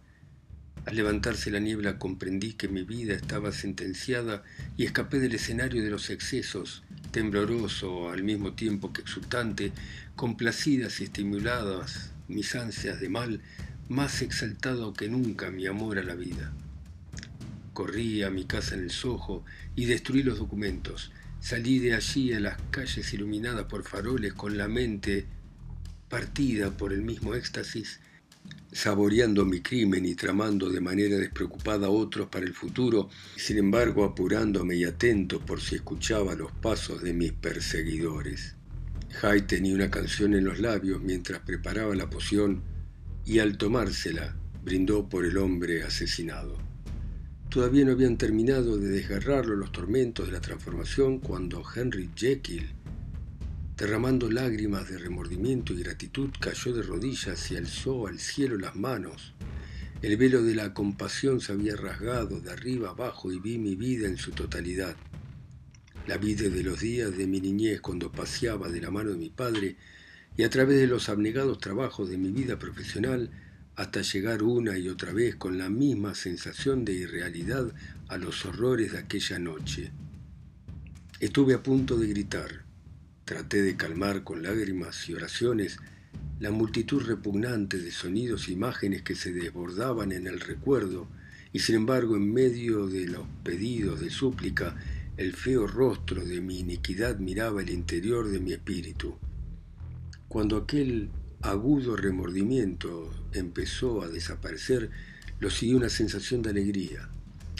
Al 0.86 0.96
levantarse 0.96 1.52
la 1.52 1.60
niebla 1.60 2.00
comprendí 2.00 2.54
que 2.54 2.68
mi 2.68 2.84
vida 2.84 3.14
estaba 3.14 3.52
sentenciada 3.52 4.44
y 4.78 4.86
escapé 4.86 5.20
del 5.20 5.36
escenario 5.36 5.84
de 5.84 5.92
los 5.92 6.10
excesos, 6.10 6.84
tembloroso 7.12 8.10
al 8.10 8.24
mismo 8.24 8.54
tiempo 8.54 8.92
que 8.92 9.02
exultante, 9.02 9.74
complacidas 10.16 11.00
y 11.00 11.04
estimuladas 11.04 12.12
mis 12.28 12.56
ansias 12.56 13.00
de 13.00 13.10
mal, 13.10 13.42
más 13.90 14.22
exaltado 14.22 14.94
que 14.94 15.08
nunca 15.08 15.52
mi 15.52 15.68
amor 15.68 16.00
a 16.00 16.04
la 16.04 16.16
vida. 16.16 16.52
Corrí 17.74 18.24
a 18.24 18.32
mi 18.32 18.46
casa 18.46 18.76
en 18.76 18.82
el 18.82 18.92
Soho 18.92 19.46
y 19.76 19.86
destruí 19.86 20.24
los 20.24 20.40
documentos. 20.40 21.12
Salí 21.40 21.80
de 21.80 21.94
allí 21.94 22.34
a 22.34 22.40
las 22.40 22.58
calles 22.72 23.14
iluminadas 23.14 23.66
por 23.66 23.84
faroles 23.84 24.34
con 24.34 24.58
la 24.58 24.68
mente 24.68 25.26
partida 26.10 26.72
por 26.72 26.92
el 26.92 27.02
mismo 27.02 27.36
éxtasis 27.36 28.00
saboreando 28.72 29.46
mi 29.46 29.62
crimen 29.62 30.06
y 30.06 30.16
tramando 30.16 30.70
de 30.70 30.82
manera 30.82 31.18
despreocupada 31.18 31.90
otros 31.90 32.28
para 32.28 32.46
el 32.46 32.54
futuro, 32.54 33.10
sin 33.36 33.58
embargo 33.58 34.04
apurándome 34.06 34.76
y 34.76 34.86
atento 34.86 35.40
por 35.40 35.62
si 35.62 35.76
escuchaba 35.76 36.36
los 36.36 36.52
pasos 36.52 37.02
de 37.02 37.14
mis 37.14 37.34
perseguidores. 37.34 38.56
Hyde 39.22 39.42
tenía 39.42 39.76
una 39.76 39.92
canción 39.92 40.34
en 40.34 40.46
los 40.46 40.60
labios 40.60 41.02
mientras 41.02 41.42
preparaba 41.42 41.96
la 41.96 42.10
poción 42.10 42.64
y 43.26 43.40
al 43.40 43.58
tomársela 43.58 44.38
brindó 44.64 45.10
por 45.10 45.26
el 45.26 45.38
hombre 45.38 45.84
asesinado. 45.84 46.58
Todavía 47.50 47.84
no 47.84 47.92
habían 47.92 48.18
terminado 48.18 48.78
de 48.78 48.88
desgarrarlo 48.88 49.58
los 49.58 49.74
tormentos 49.74 50.28
de 50.28 50.32
la 50.32 50.40
transformación 50.40 51.20
cuando 51.20 51.62
Henry 51.76 52.10
Jekyll, 52.16 52.70
derramando 53.82 54.30
lágrimas 54.30 54.88
de 54.92 55.00
remordimiento 55.00 55.74
y 55.74 55.82
gratitud, 55.82 56.30
cayó 56.40 56.72
de 56.72 56.84
rodillas 56.84 57.50
y 57.50 57.58
alzó 57.58 58.06
al 58.06 58.20
cielo 58.20 58.56
las 58.60 58.76
manos. 58.76 59.34
El 60.04 60.18
velo 60.18 60.44
de 60.44 60.54
la 60.54 60.72
compasión 60.76 61.42
se 61.42 61.54
había 61.54 61.76
rasgado 61.76 62.40
de 62.40 62.52
arriba 62.52 62.92
abajo 62.92 63.32
y 63.32 63.40
vi 63.40 63.58
mi 63.58 63.76
vida 63.76 64.08
en 64.08 64.18
su 64.18 64.34
totalidad. 64.34 64.96
La 66.06 66.18
vida 66.18 66.48
de 66.48 66.62
los 66.62 66.80
días 66.80 67.18
de 67.18 67.26
mi 67.26 67.42
niñez 67.42 67.82
cuando 67.82 68.12
paseaba 68.12 68.70
de 68.70 68.82
la 68.82 68.92
mano 68.92 69.10
de 69.10 69.18
mi 69.18 69.32
padre 69.32 69.78
y 70.38 70.44
a 70.44 70.52
través 70.52 70.80
de 70.80 70.86
los 70.86 71.10
abnegados 71.10 71.58
trabajos 71.58 72.08
de 72.08 72.20
mi 72.20 72.30
vida 72.30 72.60
profesional 72.60 73.32
hasta 73.76 74.04
llegar 74.04 74.44
una 74.44 74.78
y 74.78 74.90
otra 74.90 75.12
vez 75.12 75.38
con 75.38 75.58
la 75.58 75.72
misma 75.72 76.14
sensación 76.14 76.86
de 76.86 76.94
irrealidad 76.94 77.74
a 78.10 78.20
los 78.20 78.46
horrores 78.46 78.92
de 78.92 79.00
aquella 79.00 79.40
noche. 79.40 79.92
Estuve 81.20 81.56
a 81.56 81.64
punto 81.64 81.98
de 81.98 82.06
gritar. 82.10 82.71
Traté 83.32 83.62
de 83.62 83.78
calmar 83.78 84.26
con 84.26 84.44
lágrimas 84.44 85.08
y 85.08 85.14
oraciones 85.14 85.78
la 86.42 86.52
multitud 86.52 87.02
repugnante 87.02 87.78
de 87.78 87.90
sonidos 87.90 88.50
e 88.50 88.52
imágenes 88.52 89.04
que 89.04 89.16
se 89.16 89.32
desbordaban 89.32 90.12
en 90.12 90.28
el 90.28 90.42
recuerdo, 90.42 91.08
y 91.54 91.60
sin 91.60 91.76
embargo 91.76 92.18
en 92.18 92.34
medio 92.34 92.88
de 92.88 93.08
los 93.08 93.26
pedidos 93.42 94.02
de 94.02 94.10
súplica, 94.10 94.76
el 95.16 95.32
feo 95.32 95.66
rostro 95.66 96.26
de 96.26 96.42
mi 96.42 96.60
iniquidad 96.60 97.20
miraba 97.20 97.62
el 97.62 97.70
interior 97.70 98.28
de 98.28 98.42
mi 98.42 98.52
espíritu. 98.52 99.16
Cuando 100.28 100.58
aquel 100.58 101.10
agudo 101.42 101.96
remordimiento 101.96 103.14
empezó 103.32 104.02
a 104.02 104.10
desaparecer, 104.10 104.90
lo 105.40 105.50
siguió 105.50 105.78
una 105.78 105.88
sensación 105.88 106.42
de 106.42 106.50
alegría. 106.50 107.08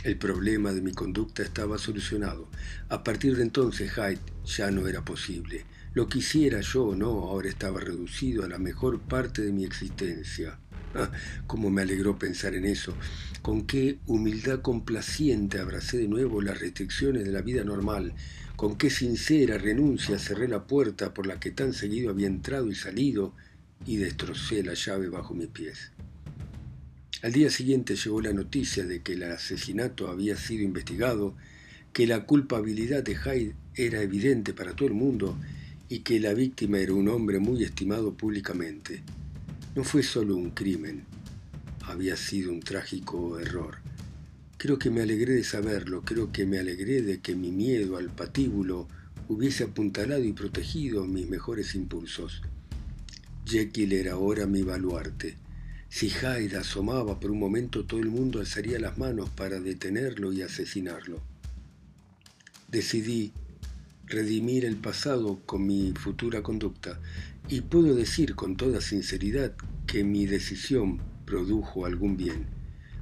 El 0.04 0.18
problema 0.18 0.74
de 0.74 0.82
mi 0.82 0.94
conducta 0.94 1.44
estaba 1.44 1.78
solucionado. 1.78 2.50
A 2.90 3.04
partir 3.04 3.36
de 3.36 3.44
entonces 3.44 3.92
Hyde 3.92 4.20
ya 4.46 4.72
no 4.72 4.88
era 4.88 5.06
posible. 5.06 5.64
Lo 5.94 6.08
quisiera 6.10 6.62
yo 6.62 6.86
o 6.86 6.96
no, 6.96 7.30
ahora 7.30 7.50
estaba 7.50 7.80
reducido 7.80 8.44
a 8.44 8.48
la 8.48 8.58
mejor 8.58 9.00
parte 9.00 9.44
de 9.44 9.52
mi 9.52 9.64
existencia. 9.64 10.58
Ah, 10.96 11.12
cómo 11.46 11.70
me 11.70 11.84
alegró 11.84 12.18
pensar 12.18 12.56
en 12.56 12.66
eso. 12.66 12.96
Con 13.44 13.68
qué 13.68 14.00
humildad 14.08 14.62
complaciente 14.62 15.60
abracé 15.60 16.00
de 16.00 16.08
nuevo 16.08 16.42
las 16.42 16.60
restricciones 16.60 17.24
de 17.24 17.32
la 17.32 17.44
vida 17.44 17.64
normal. 17.64 18.16
Con 18.56 18.78
qué 18.78 18.90
sincera 18.90 19.60
renuncia 19.60 20.18
cerré 20.18 20.48
la 20.48 20.66
puerta 20.66 21.14
por 21.14 21.28
la 21.28 21.40
que 21.40 21.52
tan 21.52 21.74
seguido 21.74 22.10
había 22.10 22.26
entrado 22.26 22.70
y 22.70 22.76
salido 22.76 23.36
y 23.86 23.98
destrocé 23.98 24.64
la 24.64 24.74
llave 24.74 25.10
bajo 25.10 25.36
mis 25.36 25.48
pies. 25.50 25.92
Al 27.24 27.34
día 27.34 27.52
siguiente 27.52 27.96
llegó 27.96 28.20
la 28.20 28.34
noticia 28.34 28.84
de 28.84 29.02
que 29.02 29.14
el 29.14 29.24
asesinato 29.24 30.08
había 30.08 30.36
sido 30.36 30.64
investigado, 30.64 31.36
que 31.94 32.08
la 32.08 32.26
culpabilidad 32.26 33.04
de 33.04 33.16
Hyde 33.16 33.54
era 33.76 34.02
evidente 34.02 34.54
para 34.54 34.76
todo 34.76 34.88
el 34.88 34.96
mundo 34.96 35.38
y 35.88 36.00
que 36.00 36.20
la 36.20 36.34
víctima 36.34 36.80
era 36.80 36.94
un 36.94 37.10
hombre 37.10 37.38
muy 37.38 37.64
estimado 37.64 38.16
públicamente. 38.16 39.04
No 39.76 39.84
fue 39.84 40.02
solo 40.02 40.36
un 40.36 40.50
crimen, 40.50 41.04
había 41.84 42.18
sido 42.18 42.52
un 42.52 42.62
trágico 42.62 43.40
error. 43.40 43.78
Creo 44.58 44.80
que 44.80 44.90
me 44.90 45.02
alegré 45.02 45.34
de 45.34 45.44
saberlo, 45.44 46.02
creo 46.02 46.32
que 46.32 46.48
me 46.48 46.58
alegré 46.58 47.04
de 47.04 47.20
que 47.20 47.36
mi 47.36 47.52
miedo 47.52 47.98
al 47.98 48.10
patíbulo 48.10 48.88
hubiese 49.28 49.66
apuntalado 49.66 50.24
y 50.24 50.34
protegido 50.34 51.06
mis 51.06 51.30
mejores 51.30 51.76
impulsos. 51.76 52.42
Jekyll 53.46 53.94
era 53.94 54.14
ahora 54.14 54.48
mi 54.48 54.64
baluarte. 54.64 55.36
Si 55.94 56.10
Hyde 56.10 56.56
asomaba 56.56 57.20
por 57.20 57.32
un 57.32 57.40
momento, 57.40 57.84
todo 57.84 58.00
el 58.00 58.10
mundo 58.10 58.40
alzaría 58.40 58.80
las 58.80 58.98
manos 58.98 59.30
para 59.30 59.60
detenerlo 59.60 60.32
y 60.32 60.42
asesinarlo. 60.42 61.22
Decidí 62.70 63.34
redimir 64.06 64.64
el 64.64 64.78
pasado 64.78 65.42
con 65.46 65.68
mi 65.68 65.92
futura 65.92 66.42
conducta 66.42 66.98
y 67.50 67.60
puedo 67.60 67.94
decir 67.94 68.36
con 68.36 68.56
toda 68.56 68.80
sinceridad 68.80 69.54
que 69.86 70.06
mi 70.06 70.26
decisión 70.26 71.02
produjo 71.26 71.86
algún 71.86 72.16
bien. 72.16 72.46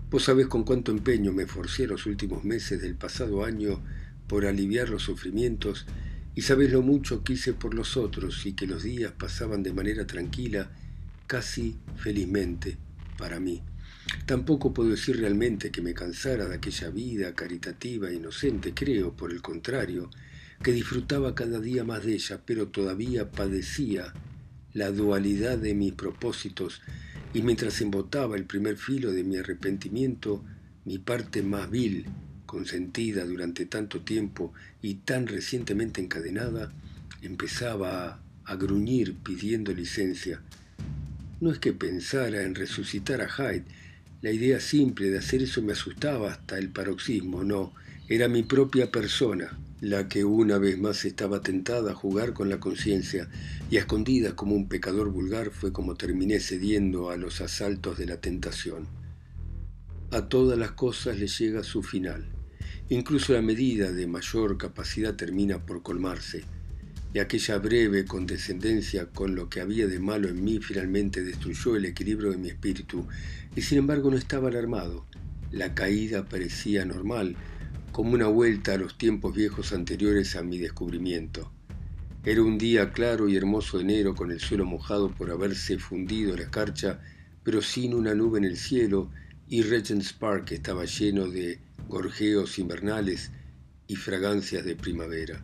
Vos 0.09 0.23
sabés 0.23 0.47
con 0.47 0.63
cuánto 0.63 0.91
empeño 0.91 1.31
me 1.31 1.43
esforcé 1.43 1.85
los 1.85 2.07
últimos 2.07 2.43
meses 2.43 2.81
del 2.81 2.95
pasado 2.95 3.45
año 3.45 3.83
por 4.27 4.47
aliviar 4.47 4.89
los 4.89 5.03
sufrimientos 5.03 5.85
y 6.33 6.41
sabes 6.41 6.71
lo 6.71 6.81
mucho 6.81 7.23
que 7.23 7.33
hice 7.33 7.53
por 7.53 7.75
los 7.75 7.97
otros 7.97 8.47
y 8.47 8.53
que 8.53 8.65
los 8.65 8.81
días 8.81 9.11
pasaban 9.11 9.61
de 9.61 9.73
manera 9.73 10.07
tranquila, 10.07 10.71
casi 11.29 11.77
felizmente, 11.95 12.79
para 13.15 13.39
mí. 13.39 13.61
Tampoco 14.25 14.73
puedo 14.73 14.89
decir 14.89 15.17
realmente 15.17 15.69
que 15.69 15.83
me 15.83 15.93
cansara 15.93 16.49
de 16.49 16.55
aquella 16.55 16.89
vida 16.89 17.35
caritativa 17.35 18.09
e 18.09 18.15
inocente, 18.15 18.73
creo, 18.73 19.15
por 19.15 19.31
el 19.31 19.39
contrario, 19.39 20.09
que 20.63 20.71
disfrutaba 20.71 21.35
cada 21.35 21.59
día 21.59 21.83
más 21.83 22.03
de 22.03 22.15
ella, 22.15 22.41
pero 22.43 22.69
todavía 22.69 23.29
padecía 23.29 24.11
la 24.73 24.89
dualidad 24.89 25.59
de 25.59 25.75
mis 25.75 25.93
propósitos 25.93 26.81
y 27.31 27.43
mientras 27.43 27.79
embotaba 27.81 28.35
el 28.35 28.45
primer 28.45 28.77
filo 28.77 29.11
de 29.11 29.23
mi 29.23 29.37
arrepentimiento, 29.37 30.43
mi 30.85 30.97
parte 30.97 31.43
más 31.43 31.69
vil 31.69 32.07
consentida 32.47 33.23
durante 33.23 33.67
tanto 33.67 34.01
tiempo 34.01 34.51
y 34.81 34.95
tan 34.95 35.27
recientemente 35.27 36.01
encadenada, 36.01 36.73
empezaba 37.21 38.19
a, 38.43 38.55
gruñir 38.55 39.15
pidiendo 39.17 39.71
licencia. 39.71 40.41
No 41.41 41.51
es 41.51 41.59
que 41.59 41.73
pensara 41.73 42.43
en 42.43 42.55
resucitar 42.55 43.21
a 43.21 43.29
Hyde, 43.29 43.65
la 44.21 44.31
idea 44.31 44.59
simple 44.59 45.09
de 45.09 45.19
hacer 45.19 45.41
eso 45.41 45.61
me 45.61 45.71
asustaba 45.71 46.31
hasta 46.31 46.57
el 46.57 46.69
paroxismo, 46.69 47.43
no, 47.43 47.73
era 48.09 48.27
mi 48.27 48.43
propia 48.43 48.91
persona 48.91 49.57
la 49.81 50.09
que 50.09 50.25
una 50.25 50.57
vez 50.57 50.77
más 50.77 51.05
estaba 51.05 51.41
tentada 51.41 51.91
a 51.91 51.95
jugar 51.95 52.33
con 52.33 52.49
la 52.49 52.59
conciencia 52.59 53.29
y 53.71 53.77
a 53.77 53.81
escondida 53.81 54.35
como 54.35 54.53
un 54.55 54.67
pecador 54.67 55.09
vulgar 55.09 55.51
fue 55.51 55.71
como 55.71 55.95
terminé 55.95 56.39
cediendo 56.41 57.11
a 57.11 57.17
los 57.17 57.39
asaltos 57.39 57.97
de 57.97 58.05
la 58.05 58.17
tentación. 58.17 58.87
A 60.11 60.27
todas 60.27 60.57
las 60.57 60.71
cosas 60.71 61.17
le 61.17 61.27
llega 61.27 61.63
su 61.63 61.81
final. 61.81 62.25
Incluso 62.89 63.33
la 63.33 63.41
medida 63.41 63.91
de 63.91 64.07
mayor 64.07 64.57
capacidad 64.57 65.15
termina 65.15 65.65
por 65.65 65.81
colmarse, 65.81 66.43
y 67.13 67.19
aquella 67.19 67.57
breve 67.57 68.05
condescendencia 68.05 69.07
con 69.07 69.35
lo 69.35 69.49
que 69.49 69.61
había 69.61 69.87
de 69.87 69.99
malo 69.99 70.29
en 70.29 70.43
mí 70.43 70.59
finalmente 70.59 71.23
destruyó 71.23 71.75
el 71.75 71.85
equilibrio 71.85 72.31
de 72.31 72.37
mi 72.37 72.49
espíritu, 72.49 73.07
y 73.55 73.61
sin 73.61 73.79
embargo 73.79 74.11
no 74.11 74.17
estaba 74.17 74.49
alarmado. 74.49 75.05
La 75.51 75.73
caída 75.73 76.25
parecía 76.25 76.85
normal, 76.85 77.35
como 77.91 78.13
una 78.13 78.27
vuelta 78.27 78.73
a 78.73 78.77
los 78.77 78.97
tiempos 78.97 79.35
viejos 79.35 79.73
anteriores 79.73 80.35
a 80.35 80.43
mi 80.43 80.59
descubrimiento. 80.59 81.51
Era 82.23 82.43
un 82.43 82.57
día 82.57 82.91
claro 82.91 83.27
y 83.27 83.35
hermoso 83.35 83.77
de 83.77 83.85
enero 83.85 84.13
con 84.13 84.29
el 84.29 84.39
suelo 84.39 84.65
mojado 84.65 85.09
por 85.09 85.31
haberse 85.31 85.79
fundido 85.79 86.35
la 86.35 86.43
escarcha, 86.43 86.99
pero 87.43 87.61
sin 87.61 87.95
una 87.95 88.13
nube 88.13 88.37
en 88.37 88.45
el 88.45 88.57
cielo, 88.57 89.09
y 89.47 89.63
Regent's 89.63 90.13
Park 90.13 90.51
estaba 90.51 90.85
lleno 90.85 91.27
de 91.27 91.59
gorjeos 91.87 92.59
invernales 92.59 93.31
y 93.87 93.95
fragancias 93.95 94.63
de 94.63 94.75
primavera. 94.75 95.43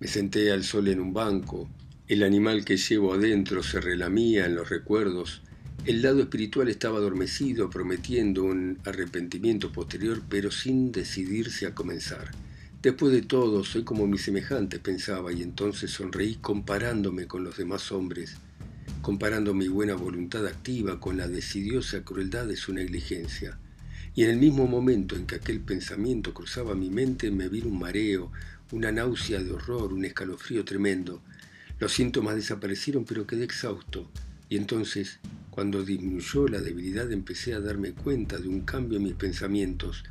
Me 0.00 0.08
senté 0.08 0.50
al 0.50 0.64
sol 0.64 0.88
en 0.88 0.98
un 0.98 1.12
banco, 1.12 1.68
el 2.08 2.22
animal 2.22 2.64
que 2.64 2.78
llevo 2.78 3.12
adentro 3.12 3.62
se 3.62 3.82
relamía 3.82 4.46
en 4.46 4.54
los 4.54 4.70
recuerdos, 4.70 5.42
el 5.84 6.00
lado 6.00 6.20
espiritual 6.20 6.68
estaba 6.68 6.96
adormecido, 6.96 7.68
prometiendo 7.68 8.44
un 8.44 8.78
arrepentimiento 8.86 9.70
posterior, 9.70 10.22
pero 10.26 10.50
sin 10.50 10.90
decidirse 10.90 11.66
a 11.66 11.74
comenzar. 11.74 12.30
Después 12.80 13.12
de 13.12 13.20
todo, 13.20 13.62
soy 13.62 13.84
como 13.84 14.06
mi 14.06 14.16
semejante, 14.16 14.78
pensaba, 14.78 15.34
y 15.34 15.42
entonces 15.42 15.90
sonreí 15.90 16.36
comparándome 16.36 17.26
con 17.26 17.44
los 17.44 17.58
demás 17.58 17.92
hombres, 17.92 18.36
comparando 19.02 19.52
mi 19.52 19.68
buena 19.68 19.96
voluntad 19.96 20.46
activa 20.46 20.98
con 20.98 21.18
la 21.18 21.28
decidiosa 21.28 22.04
crueldad 22.04 22.46
de 22.46 22.56
su 22.56 22.72
negligencia. 22.72 23.58
Y 24.14 24.24
en 24.24 24.30
el 24.30 24.38
mismo 24.38 24.66
momento 24.66 25.16
en 25.16 25.26
que 25.26 25.36
aquel 25.36 25.60
pensamiento 25.60 26.34
cruzaba 26.34 26.74
mi 26.74 26.90
mente 26.90 27.30
me 27.30 27.48
vino 27.48 27.68
un 27.68 27.78
mareo, 27.78 28.32
una 28.72 28.90
náusea 28.90 29.40
de 29.40 29.52
horror, 29.52 29.92
un 29.92 30.04
escalofrío 30.04 30.64
tremendo. 30.64 31.22
Los 31.78 31.92
síntomas 31.92 32.34
desaparecieron 32.34 33.04
pero 33.04 33.26
quedé 33.26 33.44
exhausto. 33.44 34.10
Y 34.48 34.56
entonces, 34.56 35.20
cuando 35.50 35.84
disminuyó 35.84 36.48
la 36.48 36.60
debilidad, 36.60 37.10
empecé 37.12 37.54
a 37.54 37.60
darme 37.60 37.92
cuenta 37.92 38.38
de 38.38 38.48
un 38.48 38.62
cambio 38.62 38.98
en 38.98 39.04
mis 39.04 39.14
pensamientos, 39.14 40.04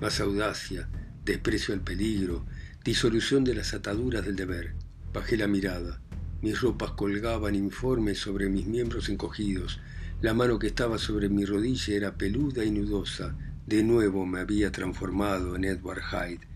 más 0.00 0.20
audacia, 0.20 0.88
desprecio 1.24 1.74
al 1.74 1.80
peligro, 1.82 2.46
disolución 2.84 3.44
de 3.44 3.54
las 3.54 3.74
ataduras 3.74 4.24
del 4.24 4.36
deber. 4.36 4.74
Bajé 5.12 5.36
la 5.36 5.46
mirada. 5.46 6.00
Mis 6.40 6.60
ropas 6.60 6.92
colgaban 6.92 7.54
informes 7.54 8.18
sobre 8.18 8.48
mis 8.48 8.66
miembros 8.66 9.08
encogidos, 9.08 9.78
La 10.22 10.34
mano 10.34 10.56
que 10.60 10.68
estaba 10.68 10.98
sobre 10.98 11.28
mi 11.28 11.44
rodilla 11.44 11.96
era 11.96 12.14
peluda 12.14 12.64
y 12.64 12.70
nudosa. 12.70 13.34
De 13.66 13.82
nuevo 13.82 14.24
me 14.24 14.38
había 14.38 14.70
transformado 14.70 15.56
en 15.56 15.64
Edward 15.64 16.00
Hyde. 16.00 16.46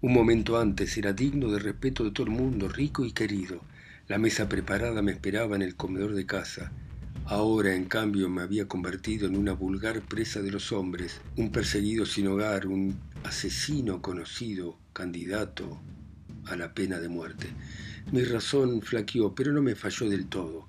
Un 0.00 0.12
momento 0.12 0.60
antes 0.60 0.96
era 0.96 1.12
digno 1.12 1.50
de 1.50 1.58
respeto 1.58 2.04
de 2.04 2.12
todo 2.12 2.28
el 2.28 2.32
mundo, 2.32 2.68
rico 2.68 3.04
y 3.04 3.10
querido. 3.10 3.62
La 4.06 4.18
mesa 4.18 4.48
preparada 4.48 5.02
me 5.02 5.10
esperaba 5.10 5.56
en 5.56 5.62
el 5.62 5.74
comedor 5.74 6.14
de 6.14 6.24
casa. 6.24 6.70
Ahora, 7.24 7.74
en 7.74 7.86
cambio, 7.86 8.28
me 8.28 8.42
había 8.42 8.68
convertido 8.68 9.26
en 9.26 9.36
una 9.36 9.54
vulgar 9.54 10.02
presa 10.02 10.40
de 10.40 10.52
los 10.52 10.70
hombres, 10.70 11.20
un 11.36 11.50
perseguido 11.50 12.06
sin 12.06 12.28
hogar, 12.28 12.68
un 12.68 12.96
asesino 13.24 14.02
conocido, 14.02 14.78
candidato 14.92 15.80
a 16.44 16.54
la 16.54 16.74
pena 16.74 17.00
de 17.00 17.08
muerte. 17.08 17.48
Mi 18.12 18.22
razón 18.22 18.82
flaqueó, 18.82 19.34
pero 19.34 19.52
no 19.52 19.62
me 19.62 19.74
falló 19.74 20.08
del 20.08 20.26
todo. 20.26 20.68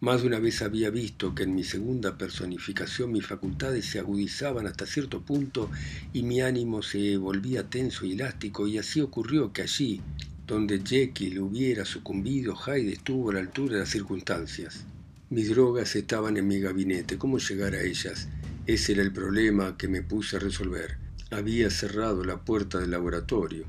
Más 0.00 0.20
de 0.20 0.28
una 0.28 0.38
vez 0.38 0.62
había 0.62 0.90
visto 0.90 1.34
que 1.34 1.42
en 1.42 1.56
mi 1.56 1.64
segunda 1.64 2.16
personificación 2.16 3.10
mis 3.10 3.26
facultades 3.26 3.84
se 3.84 3.98
agudizaban 3.98 4.68
hasta 4.68 4.86
cierto 4.86 5.22
punto 5.22 5.70
y 6.12 6.22
mi 6.22 6.40
ánimo 6.40 6.82
se 6.82 7.16
volvía 7.16 7.68
tenso 7.68 8.06
y 8.06 8.12
elástico, 8.12 8.68
y 8.68 8.78
así 8.78 9.00
ocurrió 9.00 9.52
que 9.52 9.62
allí, 9.62 10.00
donde 10.46 10.80
Jekyll 10.84 11.40
hubiera 11.40 11.84
sucumbido, 11.84 12.54
Hyde 12.54 12.92
estuvo 12.92 13.30
a 13.30 13.34
la 13.34 13.40
altura 13.40 13.74
de 13.74 13.80
las 13.80 13.90
circunstancias. 13.90 14.84
Mis 15.30 15.50
drogas 15.50 15.96
estaban 15.96 16.36
en 16.36 16.46
mi 16.46 16.60
gabinete. 16.60 17.18
¿Cómo 17.18 17.38
llegar 17.38 17.74
a 17.74 17.82
ellas? 17.82 18.28
Ese 18.66 18.92
era 18.92 19.02
el 19.02 19.12
problema 19.12 19.76
que 19.76 19.88
me 19.88 20.02
puse 20.02 20.36
a 20.36 20.40
resolver. 20.40 20.96
Había 21.32 21.70
cerrado 21.70 22.24
la 22.24 22.44
puerta 22.44 22.78
del 22.78 22.92
laboratorio. 22.92 23.66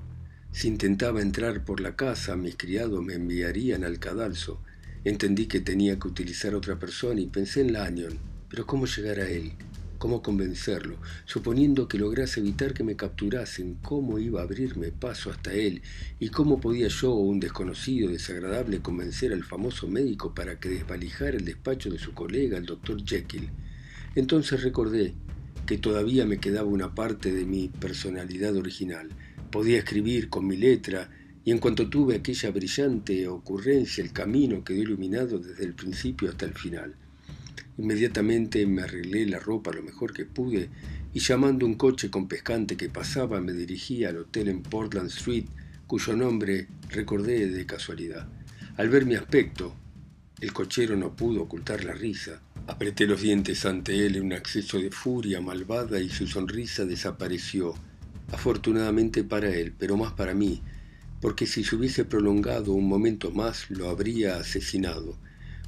Si 0.51 0.67
intentaba 0.67 1.21
entrar 1.21 1.65
por 1.65 1.79
la 1.79 1.95
casa, 1.95 2.37
mis 2.37 2.55
criados 2.55 3.03
me 3.03 3.15
enviarían 3.15 3.83
al 3.83 3.97
cadalso. 3.97 4.61
Entendí 5.03 5.47
que 5.47 5.59
tenía 5.59 5.97
que 5.97 6.07
utilizar 6.07 6.55
otra 6.55 6.77
persona 6.79 7.21
y 7.21 7.27
pensé 7.27 7.61
en 7.61 7.73
Lanyon. 7.73 8.17
Pero 8.49 8.65
¿cómo 8.65 8.85
llegar 8.85 9.19
a 9.19 9.29
él? 9.29 9.53
cómo 9.99 10.23
convencerlo, 10.23 10.97
suponiendo 11.25 11.87
que 11.87 11.99
lograse 11.99 12.39
evitar 12.39 12.73
que 12.73 12.83
me 12.83 12.95
capturasen, 12.95 13.75
cómo 13.83 14.17
iba 14.17 14.39
a 14.39 14.43
abrirme 14.43 14.91
paso 14.91 15.29
hasta 15.29 15.53
él 15.53 15.83
y 16.19 16.29
cómo 16.29 16.59
podía 16.59 16.87
yo, 16.87 17.13
un 17.13 17.39
desconocido 17.39 18.09
desagradable, 18.09 18.79
convencer 18.79 19.33
al 19.33 19.43
famoso 19.43 19.87
médico 19.87 20.33
para 20.33 20.59
que 20.59 20.69
desvalijara 20.69 21.37
el 21.37 21.45
despacho 21.45 21.91
de 21.91 21.99
su 21.99 22.13
colega, 22.13 22.57
el 22.57 22.65
doctor 22.65 23.03
Jekyll. 23.05 23.49
Entonces 24.15 24.63
recordé 24.63 25.13
que 25.67 25.77
todavía 25.77 26.25
me 26.25 26.39
quedaba 26.39 26.67
una 26.67 26.95
parte 26.95 27.31
de 27.31 27.45
mi 27.45 27.67
personalidad 27.67 28.55
original. 28.55 29.09
Podía 29.51 29.79
escribir 29.79 30.29
con 30.29 30.47
mi 30.47 30.55
letra, 30.55 31.11
y 31.49 31.51
en 31.51 31.57
cuanto 31.57 31.89
tuve 31.89 32.13
aquella 32.13 32.51
brillante 32.51 33.27
ocurrencia, 33.27 34.03
el 34.03 34.13
camino 34.13 34.63
quedó 34.63 34.83
iluminado 34.83 35.39
desde 35.39 35.65
el 35.65 35.73
principio 35.73 36.29
hasta 36.29 36.45
el 36.45 36.53
final. 36.53 36.93
Inmediatamente 37.79 38.67
me 38.67 38.83
arreglé 38.83 39.25
la 39.25 39.39
ropa 39.39 39.71
lo 39.71 39.81
mejor 39.81 40.13
que 40.13 40.25
pude 40.25 40.69
y 41.11 41.19
llamando 41.19 41.65
un 41.65 41.73
coche 41.73 42.11
con 42.11 42.27
pescante 42.27 42.77
que 42.77 42.89
pasaba 42.89 43.41
me 43.41 43.51
dirigí 43.53 44.05
al 44.05 44.17
hotel 44.17 44.49
en 44.49 44.61
Portland 44.61 45.07
Street, 45.07 45.45
cuyo 45.87 46.15
nombre 46.15 46.67
recordé 46.89 47.47
de 47.47 47.65
casualidad. 47.65 48.27
Al 48.77 48.89
ver 48.89 49.07
mi 49.07 49.15
aspecto, 49.15 49.73
el 50.41 50.53
cochero 50.53 50.95
no 50.97 51.15
pudo 51.15 51.41
ocultar 51.41 51.83
la 51.83 51.93
risa. 51.93 52.43
Apreté 52.67 53.07
los 53.07 53.23
dientes 53.23 53.65
ante 53.65 54.05
él 54.05 54.17
en 54.17 54.25
un 54.25 54.33
acceso 54.33 54.77
de 54.77 54.91
furia 54.91 55.41
malvada 55.41 55.99
y 55.99 56.09
su 56.09 56.27
sonrisa 56.27 56.85
desapareció. 56.85 57.73
Afortunadamente 58.31 59.23
para 59.23 59.49
él, 59.49 59.73
pero 59.75 59.97
más 59.97 60.13
para 60.13 60.35
mí, 60.35 60.61
porque 61.21 61.45
si 61.45 61.63
se 61.63 61.75
hubiese 61.75 62.05
prolongado 62.05 62.73
un 62.73 62.87
momento 62.87 63.31
más 63.31 63.69
lo 63.69 63.89
habría 63.89 64.37
asesinado. 64.37 65.17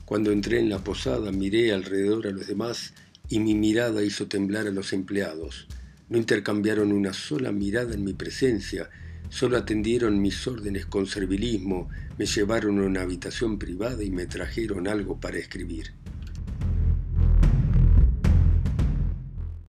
Cuando 0.05 0.31
entré 0.31 0.59
en 0.59 0.69
la 0.69 0.83
posada 0.83 1.31
miré 1.31 1.71
alrededor 1.73 2.27
a 2.27 2.31
los 2.31 2.47
demás 2.47 2.93
y 3.29 3.39
mi 3.39 3.55
mirada 3.55 4.03
hizo 4.03 4.27
temblar 4.27 4.67
a 4.67 4.71
los 4.71 4.93
empleados. 4.93 5.67
No 6.09 6.17
intercambiaron 6.17 6.91
una 6.91 7.13
sola 7.13 7.51
mirada 7.51 7.93
en 7.93 8.03
mi 8.03 8.13
presencia, 8.13 8.89
solo 9.29 9.57
atendieron 9.57 10.21
mis 10.21 10.45
órdenes 10.45 10.85
con 10.85 11.07
servilismo, 11.07 11.89
me 12.17 12.25
llevaron 12.25 12.79
a 12.79 12.83
una 12.83 13.01
habitación 13.01 13.57
privada 13.57 14.03
y 14.03 14.11
me 14.11 14.25
trajeron 14.25 14.87
algo 14.87 15.19
para 15.19 15.37
escribir. 15.37 15.93